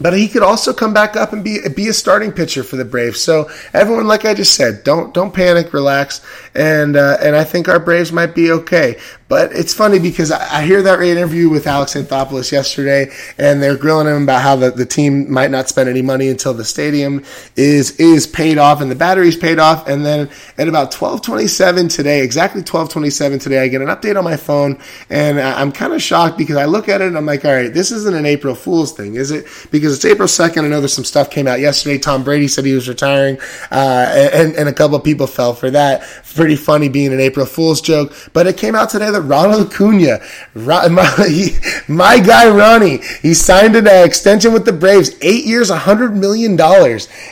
[0.00, 2.84] but he could also come back up and be be a starting pitcher for the
[2.84, 3.22] Braves.
[3.22, 7.68] So everyone, like I just said, don't don't panic, relax, and uh, and I think
[7.68, 8.98] our Braves might be okay.
[9.30, 14.08] But it's funny because I, hear that interview with Alex Anthopoulos yesterday, and they're grilling
[14.08, 17.92] him about how the, the team might not spend any money until the stadium is
[18.00, 19.86] is paid off and the battery's paid off.
[19.86, 23.82] And then at about twelve twenty seven today, exactly twelve twenty seven today, I get
[23.82, 27.06] an update on my phone, and I'm kind of shocked because I look at it
[27.06, 29.46] and I'm like, all right, this isn't an April Fool's thing, is it?
[29.70, 30.64] Because it's April second.
[30.64, 31.98] I know there's some stuff came out yesterday.
[31.98, 33.38] Tom Brady said he was retiring,
[33.70, 36.02] uh, and and a couple of people fell for that.
[36.40, 40.20] Pretty funny being an April Fool's joke, but it came out today that Ronald Acuna,
[40.54, 41.50] my, he,
[41.86, 46.58] my guy Ronnie, he signed an extension with the Braves, eight years, $100 million.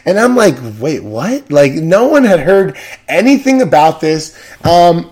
[0.05, 1.51] And I'm like, wait, what?
[1.51, 2.77] Like, no one had heard
[3.09, 4.38] anything about this.
[4.62, 5.11] Um,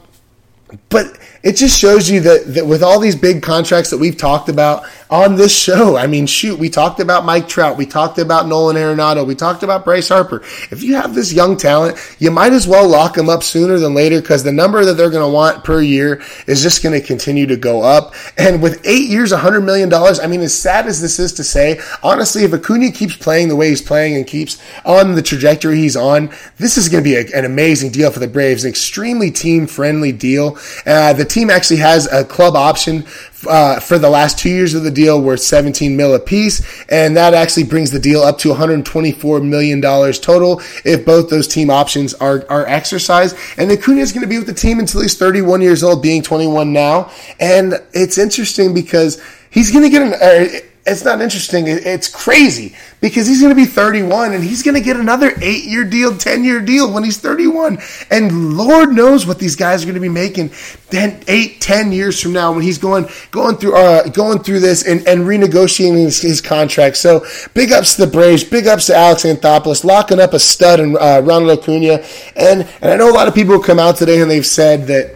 [0.90, 4.50] but it just shows you that, that with all these big contracts that we've talked
[4.50, 8.48] about on this show, I mean, shoot, we talked about Mike Trout, we talked about
[8.48, 10.42] Nolan Arenado, we talked about Bryce Harper.
[10.70, 13.94] If you have this young talent, you might as well lock them up sooner than
[13.94, 17.06] later because the number that they're going to want per year is just going to
[17.06, 18.14] continue to go up.
[18.36, 21.80] And with eight years, $100 million, I mean, as sad as this is to say,
[22.02, 25.96] honestly, if Acuna keeps playing the way he's playing and keeps on the trajectory he's
[25.96, 29.30] on, this is going to be a, an amazing deal for the Braves, an extremely
[29.30, 30.58] team friendly deal.
[30.84, 33.04] Uh, the team actually has a club option
[33.48, 37.34] uh, for the last two years of the deal worth 17 mil apiece, and that
[37.34, 42.14] actually brings the deal up to 124 million dollars total if both those team options
[42.14, 43.36] are are exercised.
[43.56, 46.22] And Acuna is going to be with the team until he's 31 years old, being
[46.22, 47.10] 21 now.
[47.40, 50.14] And it's interesting because he's going to get an.
[50.14, 51.66] Uh, it's not interesting.
[51.66, 55.64] It's crazy because he's going to be 31 and he's going to get another eight
[55.64, 57.78] year deal, 10 year deal when he's 31.
[58.10, 60.50] And Lord knows what these guys are going to be making
[60.90, 64.86] 10, eight, 10 years from now when he's going, going through, uh, going through this
[64.86, 66.96] and, and renegotiating his, his, contract.
[66.96, 70.78] So big ups to the Braves, big ups to Alex Anthopoulos, locking up a stud
[70.78, 72.04] in uh, Ronald Acuna.
[72.36, 75.15] And, and I know a lot of people come out today and they've said that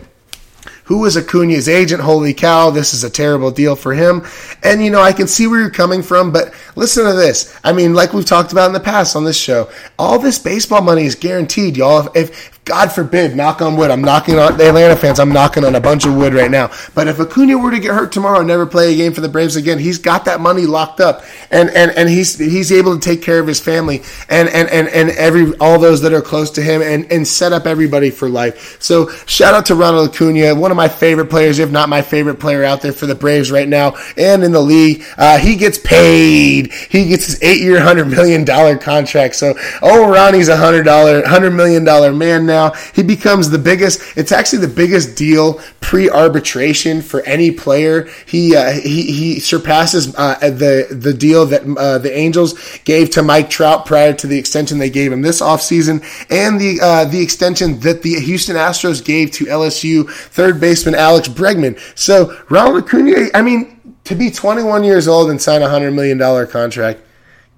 [0.90, 2.02] who was Acuna's agent?
[2.02, 4.26] Holy cow, this is a terrible deal for him.
[4.64, 7.56] And, you know, I can see where you're coming from, but listen to this.
[7.62, 9.70] I mean, like we've talked about in the past on this show,
[10.00, 12.10] all this baseball money is guaranteed, y'all.
[12.16, 13.90] If, God forbid, knock on wood.
[13.90, 15.18] I'm knocking on the Atlanta fans.
[15.18, 16.70] I'm knocking on a bunch of wood right now.
[16.94, 19.28] But if Acuna were to get hurt tomorrow and never play a game for the
[19.28, 23.00] Braves again, he's got that money locked up, and and, and he's he's able to
[23.00, 26.48] take care of his family and and and, and every all those that are close
[26.52, 28.80] to him and and set up everybody for life.
[28.80, 32.38] So shout out to Ronald Acuna, one of my favorite players, if not my favorite
[32.38, 35.02] player out there for the Braves right now and in the league.
[35.18, 36.72] Uh, he gets paid.
[36.72, 39.34] He gets his eight year, hundred million dollar contract.
[39.34, 42.72] So oh, Ronnie's a hundred dollar, hundred million dollar man now now.
[42.94, 44.16] He becomes the biggest.
[44.16, 48.08] It's actually the biggest deal pre-arbitration for any player.
[48.26, 52.54] He uh, he he surpasses uh, the the deal that uh, the Angels
[52.84, 56.78] gave to Mike Trout prior to the extension they gave him this offseason and the
[56.80, 61.78] uh, the extension that the Houston Astros gave to LSU third baseman Alex Bregman.
[61.98, 66.18] So Ronald Acuna, I mean, to be 21 years old and sign a hundred million
[66.18, 67.00] dollar contract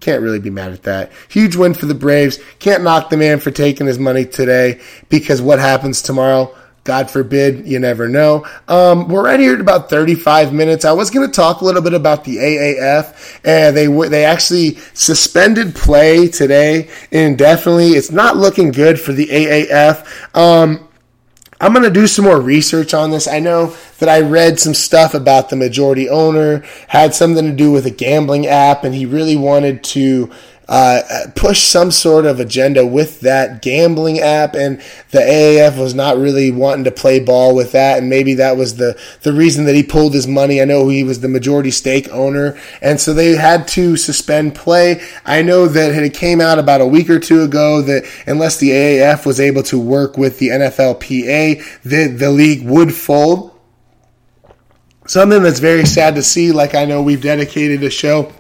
[0.03, 1.13] can't really be mad at that.
[1.29, 2.39] Huge win for the Braves.
[2.59, 6.55] Can't knock the man for taking his money today because what happens tomorrow?
[6.85, 8.45] God forbid, you never know.
[8.67, 10.85] Um, we're right here at about 35 minutes.
[10.85, 14.75] I was going to talk a little bit about the AAF, and they they actually
[14.93, 17.91] suspended play today indefinitely.
[17.91, 20.37] It's not looking good for the AAF.
[20.37, 20.89] Um,
[21.63, 23.29] I'm going to do some more research on this.
[23.29, 27.71] I know that I read some stuff about the majority owner, had something to do
[27.71, 30.29] with a gambling app, and he really wanted to
[30.73, 36.17] uh, push some sort of agenda with that gambling app, and the AAF was not
[36.17, 39.75] really wanting to play ball with that, and maybe that was the the reason that
[39.75, 40.63] he pulled his money.
[40.63, 45.03] I know he was the majority stake owner, and so they had to suspend play.
[45.27, 48.71] I know that it came out about a week or two ago that unless the
[48.71, 53.51] AAF was able to work with the NFLPA, the the league would fold.
[55.07, 56.51] Something that's very sad to see.
[56.51, 58.33] Like I know we've dedicated a show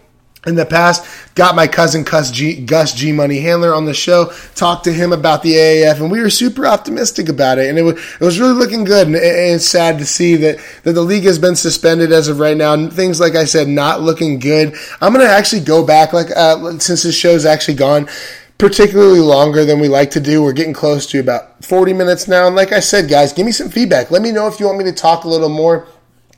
[0.46, 1.06] in the past.
[1.34, 5.12] Got my cousin Gus G, Gus G Money Handler on the show, talked to him
[5.12, 7.68] about the AAF, and we were super optimistic about it.
[7.68, 9.06] And it was, it was really looking good.
[9.06, 12.56] And, it's sad to see that, that the league has been suspended as of right
[12.56, 12.74] now.
[12.74, 14.74] And things, like I said, not looking good.
[15.00, 18.08] I'm going to actually go back, like, uh, since this show's actually gone
[18.58, 20.40] particularly longer than we like to do.
[20.40, 22.46] We're getting close to about 40 minutes now.
[22.46, 24.12] And like I said, guys, give me some feedback.
[24.12, 25.88] Let me know if you want me to talk a little more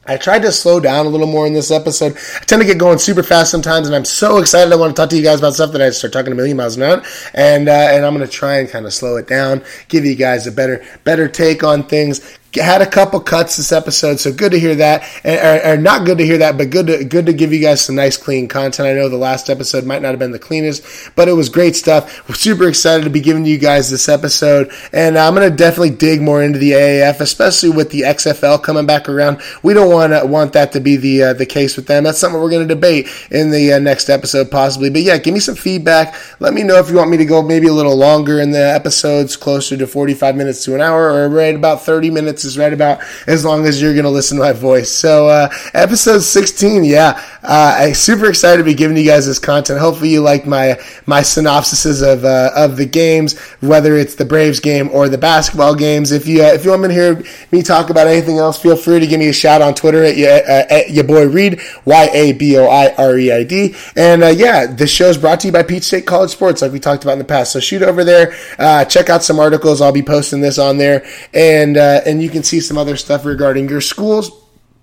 [0.06, 2.16] I tried to slow down a little more in this episode.
[2.16, 4.72] I tend to get going super fast sometimes, and I'm so excited.
[4.72, 6.56] I want to talk to you guys about stuff that I start talking a million
[6.56, 7.02] miles an hour,
[7.32, 10.14] and uh, and I'm going to try and kind of slow it down, give you
[10.14, 14.52] guys a better better take on things had a couple cuts this episode, so good
[14.52, 15.02] to hear that.
[15.24, 17.80] Or, or, not good to hear that, but good to good to give you guys
[17.80, 18.88] some nice clean content.
[18.88, 21.76] I know the last episode might not have been the cleanest, but it was great
[21.76, 22.28] stuff.
[22.28, 26.20] We're super excited to be giving you guys this episode, and I'm gonna definitely dig
[26.20, 29.40] more into the AAF, especially with the XFL coming back around.
[29.62, 32.04] We don't want to want that to be the uh, the case with them.
[32.04, 34.90] That's something we're gonna debate in the uh, next episode possibly.
[34.90, 36.14] But yeah, give me some feedback.
[36.40, 38.64] Let me know if you want me to go maybe a little longer in the
[38.64, 42.72] episodes, closer to 45 minutes to an hour, or right about 30 minutes is right
[42.72, 44.90] about as long as you're going to listen to my voice.
[44.90, 49.38] So, uh, episode 16, yeah, uh, I'm super excited to be giving you guys this
[49.38, 49.78] content.
[49.78, 54.60] Hopefully, you like my my synopsises of uh, of the games, whether it's the Braves
[54.60, 56.10] game or the basketball games.
[56.10, 57.22] If you uh, if you want to hear
[57.52, 60.16] me talk about anything else, feel free to give me a shout on Twitter at,
[60.16, 63.74] uh, at your boy Reid Y A B O I R E I D.
[63.94, 66.72] And uh, yeah, this show is brought to you by Peach State College Sports, like
[66.72, 67.52] we talked about in the past.
[67.52, 69.82] So shoot over there, uh, check out some articles.
[69.82, 73.68] I'll be posting this on there, and and you can see some other stuff regarding
[73.68, 74.30] your schools.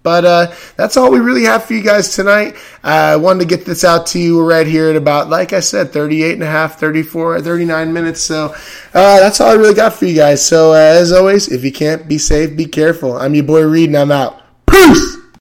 [0.04, 2.56] But uh, that's all we really have for you guys tonight.
[2.84, 5.94] I wanted to get this out to you right here at about, like I said,
[5.94, 8.22] 38 and a half, 34, 39 minutes.
[8.22, 8.46] So
[8.96, 10.44] uh, that's all I really got for you guys.
[10.44, 13.16] So uh, as always, if you can't be safe, be careful.
[13.16, 14.42] I'm your boy Reid and I'm out.
[14.66, 15.21] Peace!